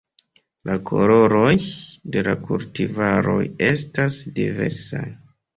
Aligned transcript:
La 0.69 0.77
koloroj 0.89 1.51
de 2.15 2.25
la 2.29 2.35
kultivaroj 2.47 3.39
estas 3.69 4.19
diversaj. 4.41 5.07